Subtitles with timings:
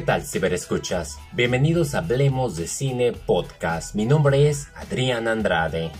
[0.00, 1.18] ¿Qué tal, ciberescuchas?
[1.32, 3.94] Bienvenidos a Hablemos de Cine Podcast.
[3.94, 5.90] Mi nombre es Adrián Andrade.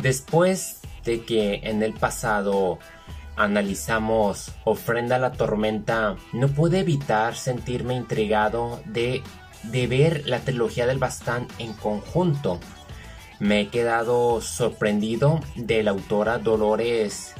[0.00, 2.80] Después de que en el pasado
[3.36, 9.22] analizamos Ofrenda a la Tormenta, no pude evitar sentirme intrigado de,
[9.62, 12.58] de ver la trilogía del Bastán en conjunto.
[13.38, 17.34] Me he quedado sorprendido de la autora Dolores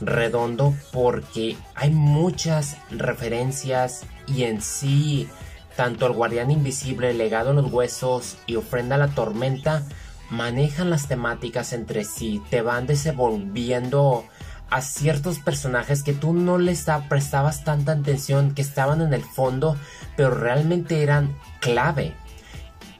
[0.00, 5.28] Redondo porque hay muchas referencias y en sí
[5.76, 9.84] tanto el guardián invisible, legado en los huesos y ofrenda a la tormenta
[10.30, 14.24] manejan las temáticas entre sí, te van desenvolviendo
[14.70, 19.76] a ciertos personajes que tú no les prestabas tanta atención, que estaban en el fondo,
[20.16, 22.12] pero realmente eran clave.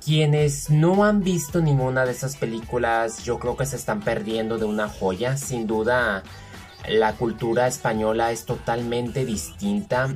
[0.02, 4.64] Quienes no han visto ninguna de esas películas, yo creo que se están perdiendo de
[4.64, 5.36] una joya.
[5.36, 6.22] Sin duda,
[6.86, 10.14] la cultura española es totalmente distinta.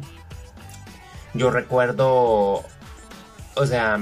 [1.35, 2.63] Yo recuerdo,
[3.55, 3.99] o sea,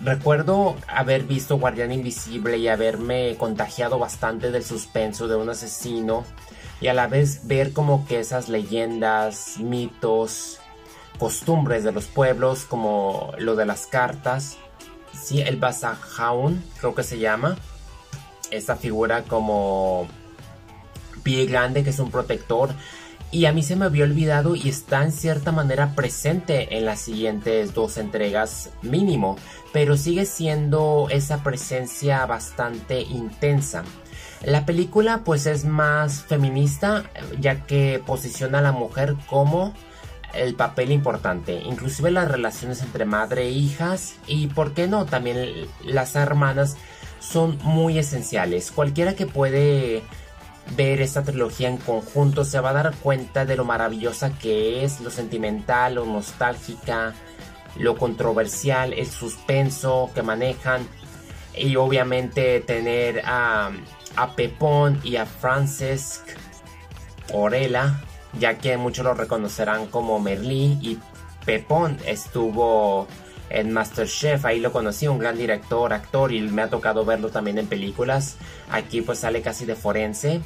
[0.00, 6.24] recuerdo haber visto Guardián Invisible y haberme contagiado bastante del suspenso de un asesino
[6.80, 10.60] y a la vez ver como que esas leyendas, mitos,
[11.18, 14.56] costumbres de los pueblos, como lo de las cartas,
[15.12, 17.56] sí, el Basajaun, creo que se llama,
[18.50, 20.06] esta figura como
[21.28, 22.70] pie grande que es un protector
[23.30, 27.00] y a mí se me había olvidado y está en cierta manera presente en las
[27.00, 29.36] siguientes dos entregas mínimo,
[29.70, 33.84] pero sigue siendo esa presencia bastante intensa.
[34.42, 39.74] La película pues es más feminista ya que posiciona a la mujer como
[40.32, 45.68] el papel importante, inclusive las relaciones entre madre e hijas y por qué no, también
[45.84, 46.78] las hermanas
[47.20, 48.70] son muy esenciales.
[48.70, 50.02] Cualquiera que puede
[50.76, 55.00] ver esta trilogía en conjunto se va a dar cuenta de lo maravillosa que es,
[55.00, 57.14] lo sentimental, lo nostálgica,
[57.76, 60.86] lo controversial, el suspenso que manejan
[61.56, 63.70] y obviamente tener a,
[64.16, 66.22] a Pepón y a Francesc
[67.32, 68.00] Orela
[68.38, 70.98] ya que muchos lo reconocerán como Merlí y
[71.44, 73.06] Pepón estuvo
[73.50, 77.58] en Masterchef, ahí lo conocí, un gran director, actor y me ha tocado verlo también
[77.58, 78.36] en películas.
[78.70, 80.42] Aquí pues sale casi de forense.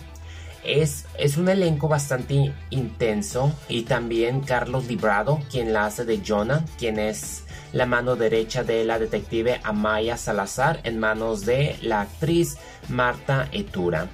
[0.64, 1.06] Es,
[1.36, 7.44] un elenco bastante intenso y también Carlos Librado, quien la hace de Jonah, quien es
[7.72, 12.58] la mano derecha de la detective Amaya Salazar en manos de la actriz
[12.88, 14.08] Marta Etura.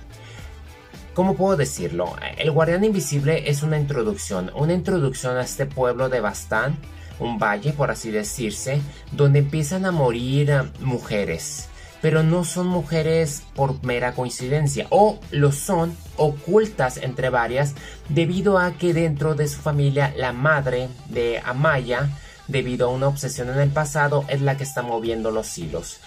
[1.12, 2.16] ¿Cómo puedo decirlo?
[2.38, 6.78] El Guardián Invisible es una introducción, una introducción a este pueblo de Bastán,
[7.18, 8.80] un valle por así decirse,
[9.12, 11.67] donde empiezan a morir eh, mujeres,
[12.00, 17.74] pero no son mujeres por mera coincidencia, o lo son ocultas entre varias,
[18.08, 22.08] debido a que dentro de su familia la madre de Amaya,
[22.46, 25.98] debido a una obsesión en el pasado, es la que está moviendo los hilos.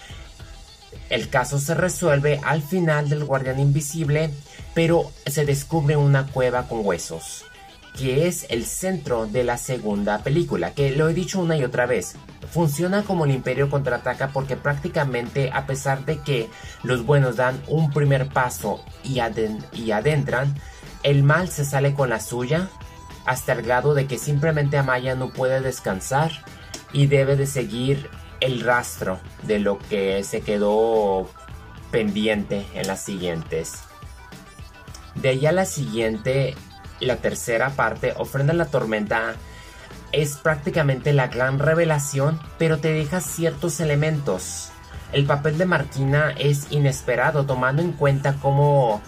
[1.10, 4.30] El caso se resuelve al final del Guardián Invisible
[4.74, 7.44] pero se descubre una cueva con huesos,
[7.96, 11.86] que es el centro de la segunda película, que lo he dicho una y otra
[11.86, 12.14] vez.
[12.50, 16.48] Funciona como el imperio contraataca porque prácticamente a pesar de que
[16.82, 19.20] los buenos dan un primer paso y,
[19.72, 20.54] y adentran,
[21.02, 22.68] el mal se sale con la suya
[23.24, 26.32] hasta el grado de que simplemente Amaya no puede descansar
[26.92, 28.08] y debe de seguir
[28.40, 31.30] el rastro de lo que se quedó
[31.90, 33.74] pendiente en las siguientes.
[35.14, 36.56] De ahí a la siguiente,
[37.06, 39.34] la tercera parte, Ofrenda la Tormenta,
[40.12, 44.70] es prácticamente la gran revelación, pero te deja ciertos elementos.
[45.12, 49.02] El papel de Marquina es inesperado, tomando en cuenta cómo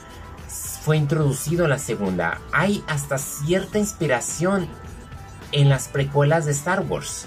[0.82, 2.40] fue introducido en la segunda.
[2.52, 4.68] Hay hasta cierta inspiración
[5.52, 7.26] en las precuelas de Star Wars.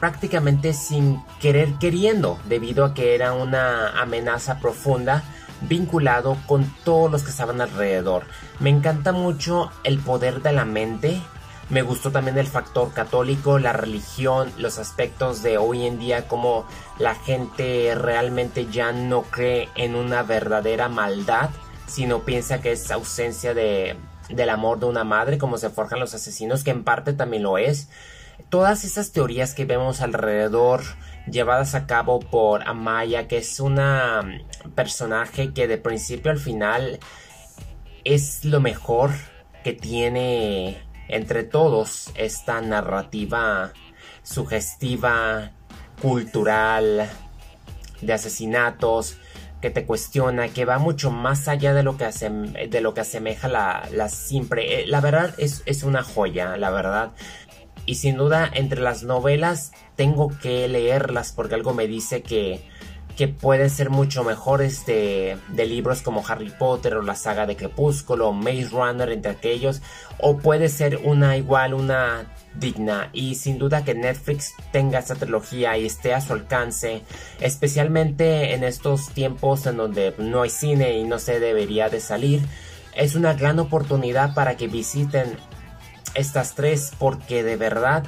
[0.00, 5.22] Prácticamente sin querer queriendo, debido a que era una amenaza profunda
[5.68, 8.24] vinculado con todos los que estaban alrededor.
[8.60, 11.20] Me encanta mucho el poder de la mente.
[11.68, 16.64] Me gustó también el factor católico, la religión, los aspectos de hoy en día, como
[16.98, 21.50] la gente realmente ya no cree en una verdadera maldad,
[21.86, 23.96] sino piensa que es ausencia de,
[24.28, 27.58] del amor de una madre, como se forjan los asesinos, que en parte también lo
[27.58, 27.88] es.
[28.48, 30.82] Todas esas teorías que vemos alrededor
[31.30, 36.98] llevadas a cabo por Amaya, que es una mm, personaje que de principio al final
[38.04, 39.10] es lo mejor
[39.64, 43.72] que tiene entre todos esta narrativa
[44.22, 45.52] sugestiva,
[46.00, 47.08] cultural,
[48.00, 49.18] de asesinatos,
[49.60, 53.48] que te cuestiona, que va mucho más allá de lo que, de lo que asemeja
[53.48, 54.82] la, la siempre.
[54.82, 57.12] Eh, la verdad es, es una joya, la verdad.
[57.86, 62.68] Y sin duda, entre las novelas tengo que leerlas porque algo me dice que,
[63.16, 67.56] que pueden ser mucho mejores de, de libros como Harry Potter o la saga de
[67.56, 69.82] Crepúsculo o Maze Runner entre aquellos.
[70.18, 72.26] O puede ser una igual, una
[72.58, 77.02] digna y sin duda que Netflix tenga esta trilogía y esté a su alcance,
[77.40, 82.42] especialmente en estos tiempos en donde no hay cine y no se debería de salir,
[82.94, 85.36] es una gran oportunidad para que visiten
[86.16, 88.04] estas tres porque de verdad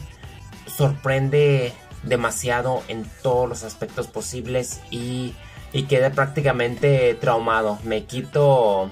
[0.66, 1.72] sorprende
[2.02, 5.34] demasiado en todos los aspectos posibles y,
[5.72, 7.78] y quedé prácticamente traumado.
[7.84, 8.90] Me quito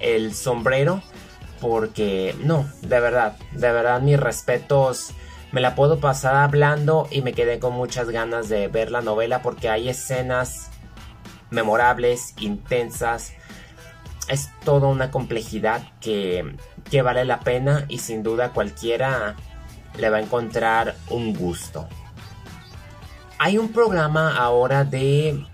[0.00, 1.02] el sombrero
[1.60, 5.12] porque no, de verdad, de verdad mis respetos.
[5.52, 9.42] Me la puedo pasar hablando y me quedé con muchas ganas de ver la novela
[9.42, 10.70] porque hay escenas
[11.50, 13.34] memorables, intensas.
[14.32, 16.56] Es toda una complejidad que,
[16.90, 19.36] que vale la pena y sin duda cualquiera
[19.98, 21.86] le va a encontrar un gusto.
[23.38, 25.44] Hay un programa ahora de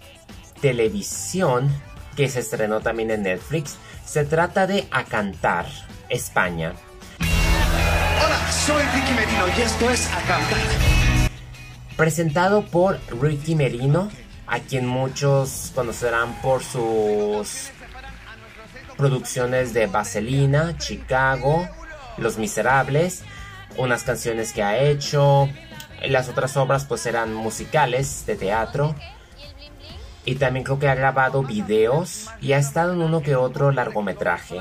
[0.61, 1.69] televisión
[2.15, 3.77] que se estrenó también en Netflix.
[4.05, 5.67] Se trata de A Cantar,
[6.09, 6.75] España.
[7.19, 10.59] Hola, soy Ricky Merino y esto es A Cantar.
[11.97, 14.09] Presentado por Ricky Merino,
[14.47, 17.73] a quien muchos conocerán por sus
[18.99, 21.67] producciones de Vaselina, Chicago,
[22.19, 23.23] Los Miserables,
[23.79, 25.49] unas canciones que ha hecho.
[26.07, 28.95] Las otras obras pues eran musicales de teatro.
[30.25, 34.61] Y también creo que ha grabado videos y ha estado en uno que otro largometraje.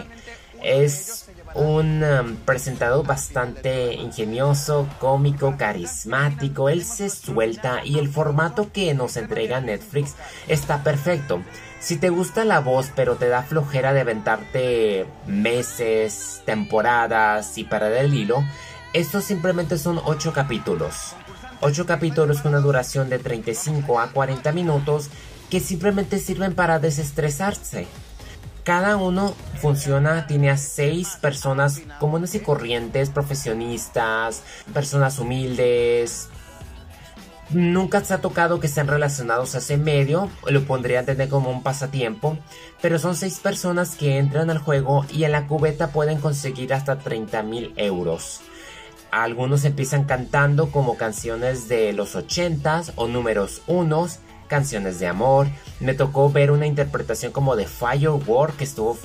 [0.63, 6.69] Es un um, presentador bastante ingenioso, cómico, carismático.
[6.69, 10.15] Él se suelta y el formato que nos entrega Netflix
[10.47, 11.41] está perfecto.
[11.79, 18.05] Si te gusta la voz pero te da flojera de aventarte meses, temporadas y perder
[18.05, 18.43] el hilo,
[18.93, 21.13] estos simplemente son 8 capítulos.
[21.61, 25.09] 8 capítulos con una duración de 35 a 40 minutos
[25.49, 27.87] que simplemente sirven para desestresarse.
[28.63, 34.43] Cada uno funciona, tiene a 6 personas comunes y corrientes, profesionistas,
[34.73, 36.29] personas humildes.
[37.49, 41.49] Nunca se ha tocado que sean relacionados a ese medio, lo pondría a tener como
[41.49, 42.37] un pasatiempo,
[42.81, 46.99] pero son 6 personas que entran al juego y en la cubeta pueden conseguir hasta
[46.99, 48.41] 30 mil euros.
[49.11, 55.47] Algunos empiezan cantando como canciones de los 80s o números unos canciones de amor.
[55.79, 58.97] Me tocó ver una interpretación como de Firework que estuvo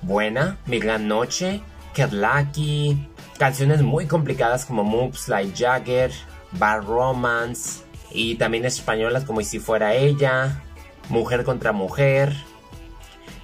[0.00, 0.56] buena.
[0.64, 1.62] Mi gran noche,
[1.94, 3.06] Get Lucky.
[3.38, 6.10] Canciones muy complicadas como Moves Like Jagger,
[6.52, 7.82] Bad Romance.
[8.10, 10.62] Y también españolas como Y si fuera ella,
[11.08, 12.34] Mujer contra Mujer.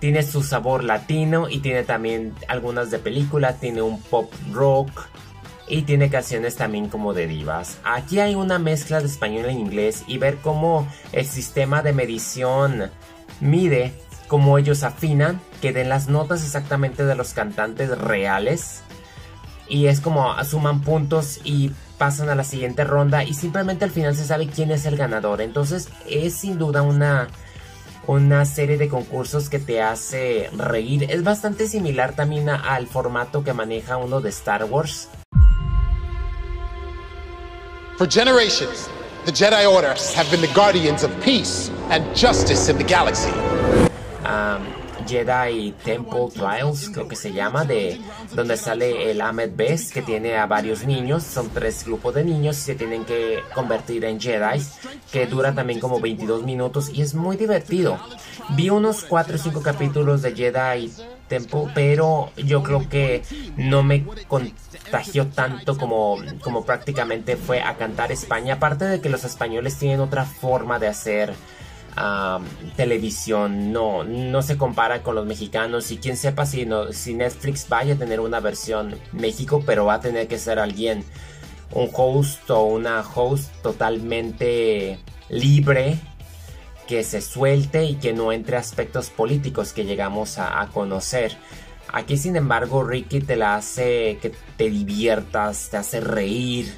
[0.00, 3.54] Tiene su sabor latino y tiene también algunas de película.
[3.54, 5.08] Tiene un pop rock
[5.66, 7.78] y tiene canciones también como de divas.
[7.84, 12.90] Aquí hay una mezcla de español e inglés y ver cómo el sistema de medición
[13.40, 13.94] mide
[14.28, 18.82] cómo ellos afinan, que den las notas exactamente de los cantantes reales
[19.68, 24.14] y es como suman puntos y pasan a la siguiente ronda y simplemente al final
[24.16, 25.40] se sabe quién es el ganador.
[25.40, 27.28] Entonces es sin duda una
[28.06, 31.06] una serie de concursos que te hace reír.
[31.10, 35.08] Es bastante similar también al formato que maneja uno de Star Wars
[37.96, 38.90] For generations,
[39.24, 43.30] the Jedi Order have been the guardians of peace and justice in the galaxy.
[44.24, 44.66] Um,
[45.06, 48.00] Jedi Temple Trials, creo que se llama, de
[48.34, 52.58] donde sale el Ahmed Best, que tiene a varios niños, son tres grupos de niños
[52.58, 54.62] y se tienen que convertir en Jedi,
[55.12, 57.98] que dura también como 22 minutos y es muy divertido.
[58.50, 60.92] Vi unos 4 o 5 capítulos de Jedi
[61.28, 63.22] Temple, pero yo creo que
[63.56, 69.24] no me contagió tanto como, como prácticamente fue a cantar España, aparte de que los
[69.24, 71.34] españoles tienen otra forma de hacer
[72.76, 77.68] televisión no, no se compara con los mexicanos y quién sepa si, no, si Netflix
[77.68, 81.04] vaya a tener una versión México, pero va a tener que ser alguien,
[81.72, 84.98] un host o una host totalmente
[85.28, 85.98] libre
[86.88, 91.36] que se suelte y que no entre aspectos políticos que llegamos a, a conocer.
[91.92, 96.74] Aquí sin embargo Ricky te la hace que te diviertas, te hace reír,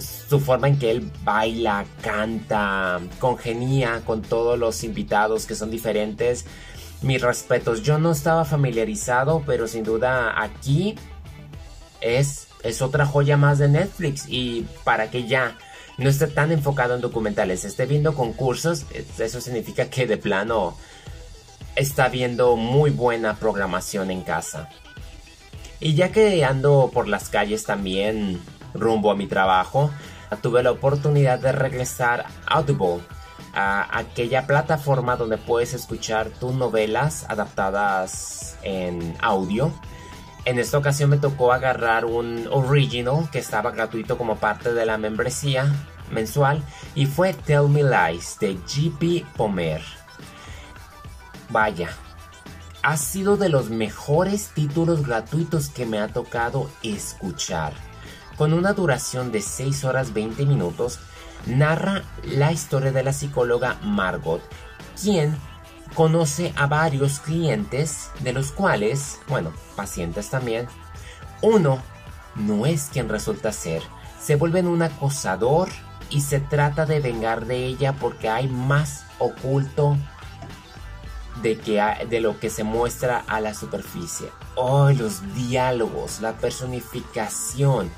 [0.00, 6.44] su forma en que él baila, canta, congenia con todos los invitados que son diferentes.
[7.02, 10.96] Mis respetos, yo no estaba familiarizado, pero sin duda aquí
[12.00, 15.56] es, es otra joya más de Netflix y para que ya
[15.98, 18.84] no esté tan enfocado en documentales, esté viendo concursos,
[19.18, 20.76] eso significa que de plano
[21.74, 24.68] está viendo muy buena programación en casa.
[25.80, 28.40] Y ya que ando por las calles también
[28.76, 29.90] rumbo a mi trabajo,
[30.42, 33.02] tuve la oportunidad de regresar a Audible,
[33.54, 39.72] a aquella plataforma donde puedes escuchar tus novelas adaptadas en audio.
[40.44, 44.98] En esta ocasión me tocó agarrar un original que estaba gratuito como parte de la
[44.98, 45.72] membresía
[46.10, 46.62] mensual
[46.94, 49.82] y fue Tell Me Lies de GP Pomer.
[51.48, 51.90] Vaya,
[52.82, 57.72] ha sido de los mejores títulos gratuitos que me ha tocado escuchar.
[58.36, 60.98] Con una duración de 6 horas 20 minutos,
[61.46, 64.42] narra la historia de la psicóloga Margot,
[65.00, 65.36] quien
[65.94, 70.68] conoce a varios clientes, de los cuales, bueno, pacientes también,
[71.40, 71.82] uno
[72.34, 73.82] no es quien resulta ser,
[74.20, 75.68] se vuelve un acosador
[76.10, 79.96] y se trata de vengar de ella porque hay más oculto
[81.42, 84.28] de, que de lo que se muestra a la superficie.
[84.56, 87.90] Oh, los diálogos, la personificación,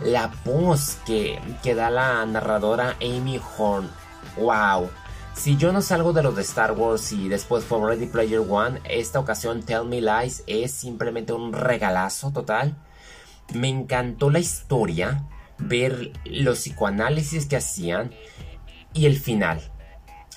[0.00, 1.40] la voz que,
[1.74, 3.90] da la narradora Amy Horn.
[4.36, 4.90] ¡Wow!
[5.34, 8.80] Si yo no salgo de los de Star Wars y después fue Ready Player One,
[8.84, 12.76] esta ocasión Tell Me Lies es simplemente un regalazo total.
[13.54, 15.24] Me encantó la historia,
[15.58, 18.12] ver los psicoanálisis que hacían
[18.92, 19.60] y el final.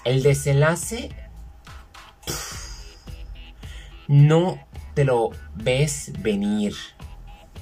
[0.04, 1.10] El desenlace
[4.08, 4.60] no
[4.94, 6.76] te lo ves venir.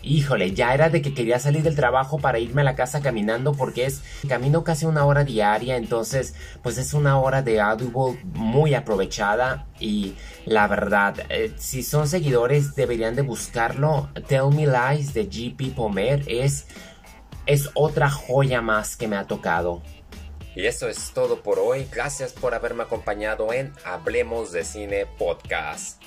[0.01, 3.53] Híjole, ya era de que quería salir del trabajo para irme a la casa caminando
[3.53, 8.75] porque es camino casi una hora diaria, entonces pues es una hora de Audible muy
[8.75, 10.15] aprovechada y
[10.45, 14.09] la verdad, eh, si son seguidores deberían de buscarlo.
[14.27, 16.67] Tell Me Lies de GP Pomer es,
[17.45, 19.81] es otra joya más que me ha tocado.
[20.55, 21.87] Y eso es todo por hoy.
[21.91, 26.01] Gracias por haberme acompañado en Hablemos de Cine Podcast.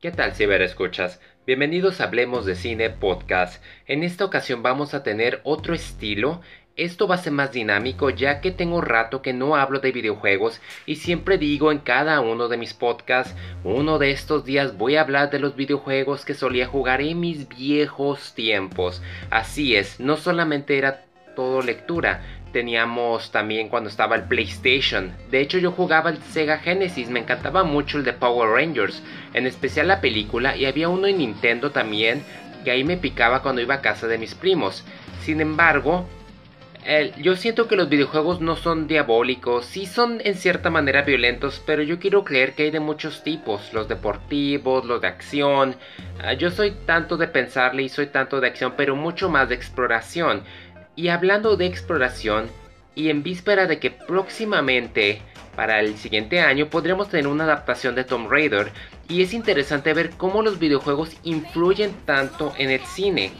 [0.00, 1.20] ¿Qué tal, ciberescuchas?
[1.46, 3.64] Bienvenidos a Hablemos de Cine Podcast.
[3.86, 6.42] En esta ocasión vamos a tener otro estilo.
[6.76, 10.60] Esto va a ser más dinámico ya que tengo rato que no hablo de videojuegos
[10.84, 15.00] y siempre digo en cada uno de mis podcasts, uno de estos días voy a
[15.00, 19.00] hablar de los videojuegos que solía jugar en mis viejos tiempos.
[19.30, 25.12] Así es, no solamente era todo lectura, teníamos también cuando estaba el PlayStation.
[25.30, 29.02] De hecho yo jugaba el Sega Genesis, me encantaba mucho el de Power Rangers,
[29.34, 32.22] en especial la película y había uno en Nintendo también
[32.64, 34.84] que ahí me picaba cuando iba a casa de mis primos.
[35.22, 36.06] Sin embargo,
[37.18, 41.82] yo siento que los videojuegos no son diabólicos, sí son en cierta manera violentos, pero
[41.82, 45.76] yo quiero creer que hay de muchos tipos, los deportivos, los de acción.
[46.22, 49.54] Ah, yo soy tanto de pensarle y soy tanto de acción, pero mucho más de
[49.54, 50.42] exploración.
[50.96, 52.50] Y hablando de exploración,
[52.94, 55.22] y en víspera de que próximamente
[55.56, 58.72] para el siguiente año podremos tener una adaptación de Tomb Raider
[59.08, 63.32] y es interesante ver cómo los videojuegos influyen tanto en el cine.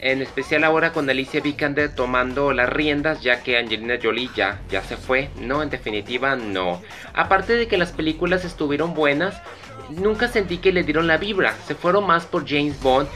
[0.00, 4.82] En especial ahora con Alicia Vikander tomando las riendas ya que Angelina Jolie ya, ya
[4.82, 5.30] se fue.
[5.40, 6.82] No, en definitiva no.
[7.14, 9.40] Aparte de que las películas estuvieron buenas,
[9.88, 11.54] nunca sentí que le dieron la vibra.
[11.66, 13.08] Se fueron más por James Bond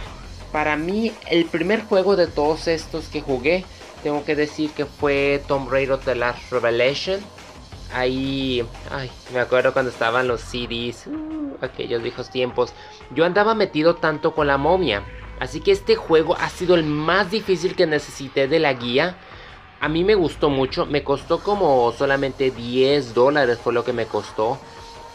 [0.52, 3.64] para mí, el primer juego de todos estos que jugué,
[4.02, 7.20] tengo que decir que fue Tomb Raider The Last Revelation.
[7.92, 12.72] Ahí, ay, me acuerdo cuando estaban los CDs, uh, aquellos viejos tiempos.
[13.14, 15.02] Yo andaba metido tanto con la momia.
[15.40, 19.16] Así que este juego ha sido el más difícil que necesité de la guía.
[19.80, 24.06] A mí me gustó mucho, me costó como solamente 10 dólares fue lo que me
[24.06, 24.58] costó.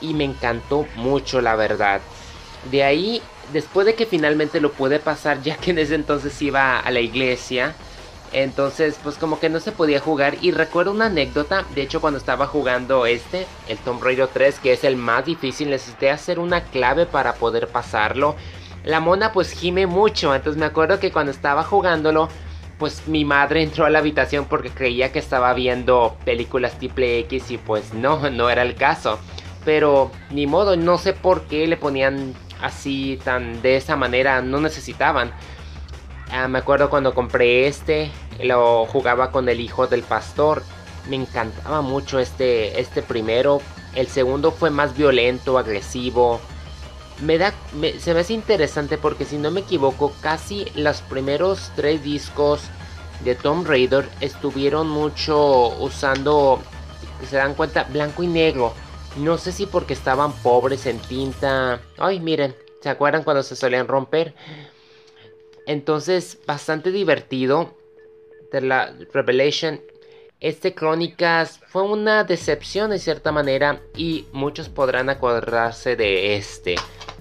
[0.01, 2.01] Y me encantó mucho la verdad.
[2.71, 6.79] De ahí después de que finalmente lo pude pasar, ya que en ese entonces iba
[6.79, 7.75] a la iglesia,
[8.33, 10.35] entonces pues como que no se podía jugar.
[10.41, 14.73] Y recuerdo una anécdota, de hecho cuando estaba jugando este, el Tomb Raider 3, que
[14.73, 18.35] es el más difícil, necesité hacer una clave para poder pasarlo.
[18.83, 22.27] La mona pues gime mucho, entonces me acuerdo que cuando estaba jugándolo,
[22.77, 27.51] pues mi madre entró a la habitación porque creía que estaba viendo películas triple X
[27.51, 29.19] y pues no, no era el caso.
[29.63, 32.33] Pero ni modo, no sé por qué le ponían
[32.63, 35.31] así tan de esa manera no necesitaban.
[36.31, 38.09] Ah, me acuerdo cuando compré este,
[38.41, 40.63] lo jugaba con el hijo del pastor.
[41.07, 43.61] Me encantaba mucho este, este primero.
[43.93, 46.39] El segundo fue más violento, agresivo.
[47.21, 47.53] Me da,
[47.99, 52.61] se me hace interesante porque si no me equivoco, casi los primeros tres discos
[53.23, 56.61] de Tomb Raider estuvieron mucho usando,
[57.29, 58.73] se dan cuenta, blanco y negro.
[59.17, 61.81] No sé si porque estaban pobres en tinta.
[61.97, 64.33] Ay, miren, ¿se acuerdan cuando se solían romper?
[65.67, 67.75] Entonces, bastante divertido.
[68.51, 69.81] De la Revelation.
[70.39, 73.81] Este Crónicas fue una decepción de cierta manera.
[73.95, 76.75] Y muchos podrán acordarse de este.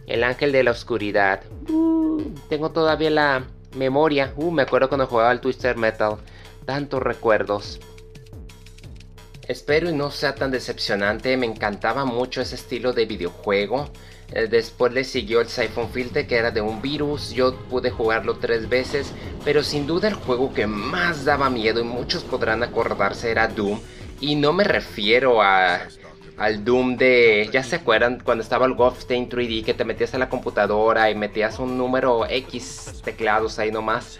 [0.06, 1.42] El ángel de la oscuridad.
[1.68, 3.46] Uh, tengo todavía la,
[3.76, 4.32] memoria.
[4.36, 6.16] Uh, me acuerdo cuando jugaba el Twister Metal.
[6.64, 7.80] Tantos recuerdos.
[9.52, 13.90] Espero y no sea tan decepcionante, me encantaba mucho ese estilo de videojuego.
[14.32, 18.38] Eh, después le siguió el Siphon Filter que era de un virus, yo pude jugarlo
[18.38, 19.12] tres veces,
[19.44, 23.78] pero sin duda el juego que más daba miedo y muchos podrán acordarse era Doom.
[24.22, 25.82] Y no me refiero a,
[26.38, 30.18] al Doom de, ya se acuerdan cuando estaba el Wolfenstein 3D que te metías a
[30.18, 34.18] la computadora y metías un número X teclados ahí nomás.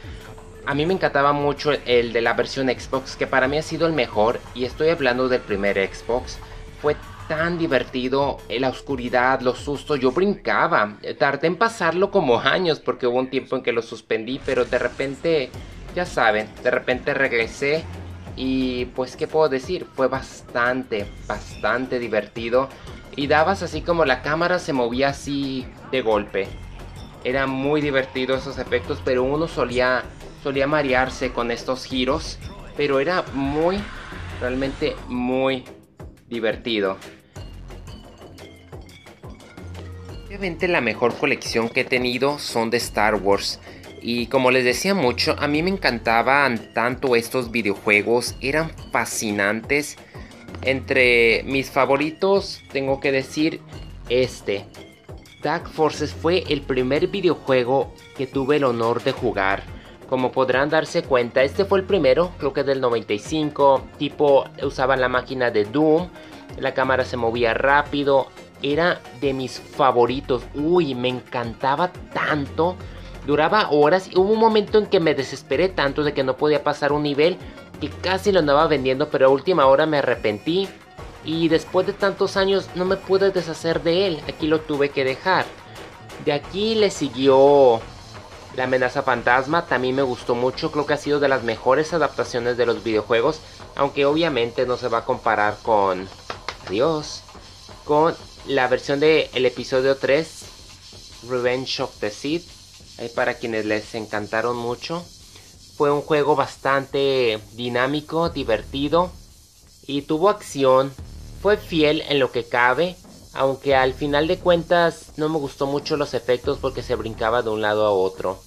[0.65, 3.87] A mí me encantaba mucho el de la versión Xbox, que para mí ha sido
[3.87, 6.39] el mejor, y estoy hablando del primer Xbox.
[6.81, 10.99] Fue tan divertido, la oscuridad, los sustos, yo brincaba.
[11.19, 14.79] Tardé en pasarlo como años porque hubo un tiempo en que lo suspendí, pero de
[14.79, 15.51] repente,
[15.97, 17.85] ya saben, de repente regresé
[18.37, 22.69] y pues qué puedo decir, fue bastante, bastante divertido.
[23.17, 26.47] Y dabas así como la cámara se movía así de golpe.
[27.25, 30.03] Era muy divertido esos efectos, pero uno solía
[30.43, 32.39] solía marearse con estos giros,
[32.77, 33.79] pero era muy,
[34.41, 35.65] realmente muy
[36.29, 36.97] divertido.
[40.27, 43.61] Obviamente la mejor colección que he tenido son de Star Wars.
[44.01, 49.97] Y como les decía mucho, a mí me encantaban tanto estos videojuegos, eran fascinantes.
[50.63, 53.61] Entre mis favoritos tengo que decir
[54.09, 54.65] este.
[55.43, 59.63] Dark Forces fue el primer videojuego que tuve el honor de jugar.
[60.13, 65.09] Como podrán darse cuenta, este fue el primero, creo que del 95, tipo usaban la
[65.09, 66.11] máquina de Doom,
[66.59, 68.27] la cámara se movía rápido,
[68.61, 72.77] era de mis favoritos, uy, me encantaba tanto,
[73.27, 76.63] duraba horas y hubo un momento en que me desesperé tanto de que no podía
[76.63, 77.39] pasar un nivel
[77.81, 80.69] que casi lo andaba vendiendo, pero a última hora me arrepentí
[81.25, 85.05] y después de tantos años no me pude deshacer de él, aquí lo tuve que
[85.05, 85.47] dejar.
[86.27, 87.81] De aquí le siguió
[88.55, 92.57] la amenaza fantasma también me gustó mucho, creo que ha sido de las mejores adaptaciones
[92.57, 93.41] de los videojuegos,
[93.75, 96.09] aunque obviamente no se va a comparar con
[96.69, 97.23] Dios,
[97.85, 98.15] con
[98.47, 100.45] la versión del el episodio 3,
[101.29, 102.47] Revenge of the Sith,
[103.15, 105.05] para quienes les encantaron mucho.
[105.77, 109.11] Fue un juego bastante dinámico, divertido
[109.87, 110.93] y tuvo acción.
[111.41, 112.97] Fue fiel en lo que cabe,
[113.35, 117.51] aunque al final de cuentas no me gustó mucho los efectos porque se brincaba de
[117.51, 118.39] un lado a otro.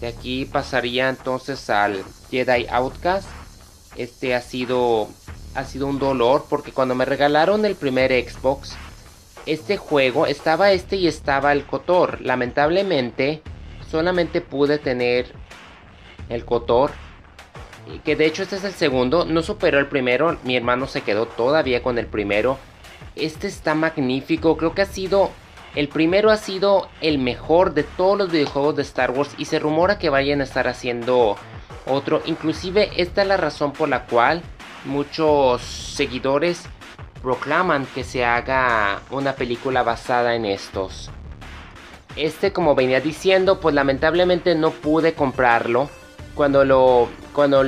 [0.00, 3.28] De aquí pasaría entonces al Jedi Outcast.
[3.96, 5.08] Este ha sido
[5.54, 8.76] ha sido un dolor porque cuando me regalaron el primer Xbox,
[9.46, 12.20] este juego estaba este y estaba el Cotor.
[12.20, 13.42] Lamentablemente,
[13.90, 15.32] solamente pude tener
[16.28, 16.92] el Cotor.
[18.04, 21.24] Que de hecho este es el segundo, no superó el primero, mi hermano se quedó
[21.24, 22.58] todavía con el primero
[23.20, 25.30] este está magnífico, creo que ha sido...
[25.74, 29.58] El primero ha sido el mejor de todos los videojuegos de Star Wars y se
[29.58, 31.36] rumora que vayan a estar haciendo
[31.86, 32.22] otro.
[32.24, 34.42] Inclusive esta es la razón por la cual
[34.86, 36.64] muchos seguidores
[37.22, 41.10] proclaman que se haga una película basada en estos.
[42.16, 45.90] Este como venía diciendo pues lamentablemente no pude comprarlo
[46.38, 47.64] cuando lo cuando,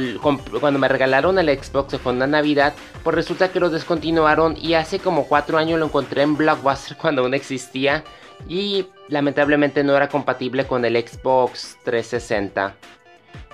[0.61, 5.01] cuando me regalaron el Xbox fue una Navidad, pues resulta que lo descontinuaron y hace
[5.01, 8.05] como 4 años lo encontré en Blockbuster cuando aún existía
[8.49, 12.77] y lamentablemente no era compatible con el Xbox 360.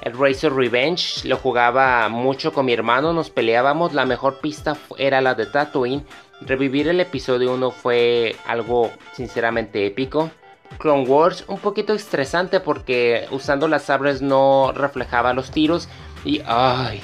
[0.02, 5.22] El Racer Revenge lo jugaba mucho con mi hermano, nos peleábamos, la mejor pista era
[5.22, 6.05] la de Tatooine.
[6.42, 10.31] Revivir el episodio 1 fue algo sinceramente épico.
[10.79, 15.88] Clone Wars un poquito estresante porque usando las sabres no reflejaba los tiros
[16.24, 17.00] y ay,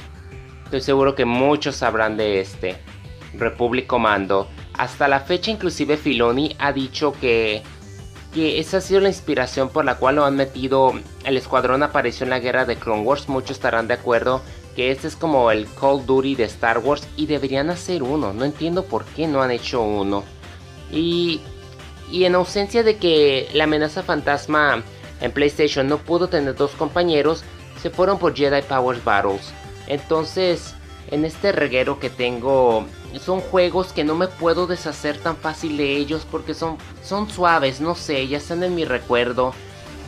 [0.64, 2.77] estoy seguro que muchos sabrán de este.
[3.35, 4.48] Republic Commando.
[4.77, 7.62] Hasta la fecha inclusive Filoni ha dicho que
[8.33, 10.94] que esa ha sido la inspiración por la cual lo han metido.
[11.25, 13.29] El escuadrón apareció en la guerra de Clone Wars.
[13.29, 14.40] Muchos estarán de acuerdo
[14.75, 18.33] que este es como el Call of Duty de Star Wars y deberían hacer uno.
[18.33, 20.25] No entiendo por qué no han hecho uno.
[20.90, 21.42] Y
[22.11, 24.83] y en ausencia de que la amenaza fantasma
[25.21, 27.45] en PlayStation no pudo tener dos compañeros,
[27.81, 29.53] se fueron por Jedi Powers Battles.
[29.87, 30.75] Entonces,
[31.11, 32.87] en este reguero que tengo,
[33.21, 37.81] son juegos que no me puedo deshacer tan fácil de ellos porque son, son suaves,
[37.81, 39.53] no sé, ya están en mi recuerdo.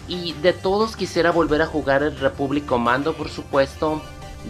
[0.09, 4.03] Y de todos quisiera volver a jugar el Republic Commando, por supuesto,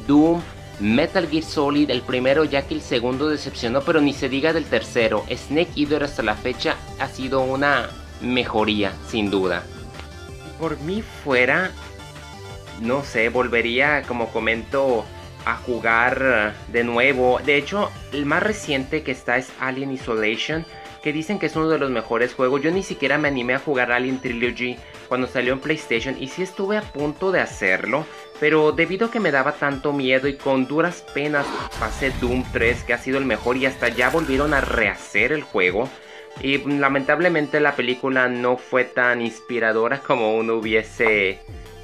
[0.06, 0.40] Doom,
[0.80, 4.64] Metal Gear Solid, el primero ya que el segundo decepcionó, pero ni se diga del
[4.64, 5.24] tercero.
[5.30, 9.62] Snake Eater hasta la fecha ha sido una mejoría, sin duda.
[10.58, 11.70] Por mí fuera,
[12.80, 15.04] no sé, volvería, como comento,
[15.44, 17.38] a jugar de nuevo.
[17.44, 20.64] De hecho, el más reciente que está es Alien Isolation,
[21.02, 22.62] que dicen que es uno de los mejores juegos.
[22.62, 26.42] Yo ni siquiera me animé a jugar Alien Trilogy cuando salió en PlayStation y sí
[26.42, 28.06] estuve a punto de hacerlo,
[28.44, 31.46] pero debido a que me daba tanto miedo y con duras penas
[31.80, 35.40] pasé Doom 3 que ha sido el mejor y hasta ya volvieron a rehacer el
[35.40, 35.88] juego.
[36.42, 41.38] Y lamentablemente la película no fue tan inspiradora como uno hubiese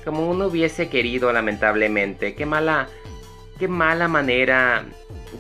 [0.04, 2.34] como uno hubiese querido lamentablemente.
[2.34, 2.88] Qué mala
[3.58, 4.84] qué mala manera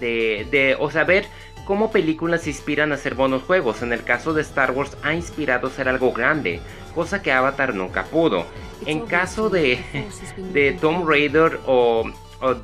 [0.00, 1.26] de de o saber
[1.66, 3.82] cómo películas inspiran a hacer buenos juegos.
[3.82, 6.60] En el caso de Star Wars ha inspirado a ser algo grande,
[7.00, 8.44] cosa que Avatar nunca pudo.
[8.84, 9.78] En caso de,
[10.52, 12.04] de Tomb Raider o,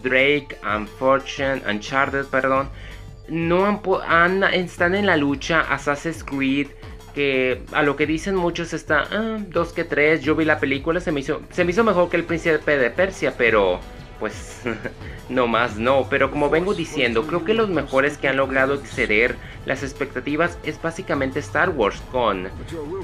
[0.03, 2.69] Drake, Unfortunate, Uncharted, perdón,
[3.29, 6.69] no han, están en la lucha Assassin's Creed
[7.15, 11.01] que a lo que dicen muchos está ah, dos que tres yo vi la película
[11.01, 13.81] se me hizo se me hizo mejor que el príncipe de Persia pero
[14.19, 14.61] pues
[15.29, 19.37] no más no, pero como vengo diciendo, creo que los mejores que han logrado exceder
[19.65, 22.49] las expectativas es básicamente Star Wars con,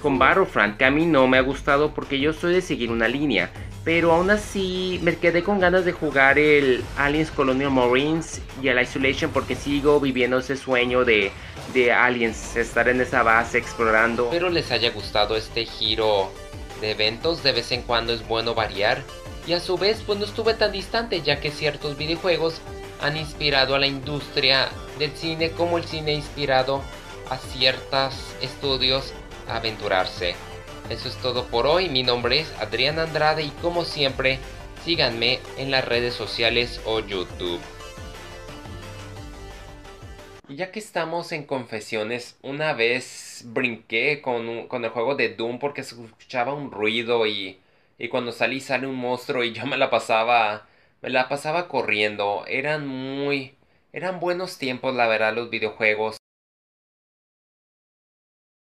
[0.00, 3.08] con Battlefront, que a mí no me ha gustado porque yo soy de seguir una
[3.08, 3.50] línea,
[3.84, 8.80] pero aún así me quedé con ganas de jugar el Aliens Colonial Marines y el
[8.80, 11.32] Isolation porque sigo viviendo ese sueño de,
[11.74, 14.26] de Aliens, estar en esa base explorando.
[14.26, 16.30] Espero les haya gustado este giro
[16.80, 19.02] de eventos, de vez en cuando es bueno variar
[19.46, 22.60] y a su vez pues no estuve tan distante ya que ciertos videojuegos
[23.00, 26.82] han inspirado a la industria del cine como el cine inspirado
[27.28, 29.12] a ciertos estudios
[29.48, 30.34] a aventurarse.
[30.90, 34.38] Eso es todo por hoy, mi nombre es Adrián Andrade y como siempre
[34.84, 37.60] síganme en las redes sociales o YouTube.
[40.48, 45.58] Y ya que estamos en confesiones, una vez brinqué con, con el juego de Doom
[45.58, 47.58] porque se escuchaba un ruido y
[48.02, 50.66] y cuando salí sale un monstruo y yo me la pasaba
[51.02, 52.44] me la pasaba corriendo.
[52.48, 53.56] Eran muy
[53.92, 56.16] eran buenos tiempos la verdad los videojuegos.